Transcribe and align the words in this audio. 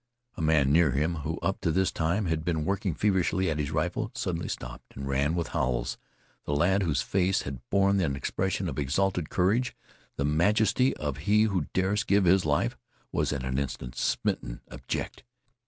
A 0.35 0.41
man 0.41 0.71
near 0.71 0.89
him 0.93 1.17
who 1.17 1.37
up 1.43 1.61
to 1.61 1.69
this 1.71 1.91
time 1.91 2.25
had 2.25 2.43
been 2.43 2.65
working 2.65 2.95
feverishly 2.95 3.51
at 3.51 3.59
his 3.59 3.69
rifle 3.69 4.09
suddenly 4.15 4.47
stopped 4.47 4.95
and 4.95 5.07
ran 5.07 5.35
with 5.35 5.49
howls. 5.49 5.99
A 6.47 6.53
lad 6.53 6.81
whose 6.81 7.03
face 7.03 7.43
had 7.43 7.59
borne 7.69 7.99
an 7.99 8.15
expression 8.15 8.67
of 8.67 8.79
exalted 8.79 9.29
courage, 9.29 9.75
the 10.15 10.25
majesty 10.25 10.97
of 10.97 11.17
he 11.29 11.43
who 11.43 11.67
dares 11.75 12.03
give 12.03 12.25
his 12.25 12.45
life, 12.45 12.75
was, 13.11 13.31
at 13.31 13.43
an 13.45 13.59
instant, 13.59 13.95
smitten 13.95 14.61
abject. 14.71 15.21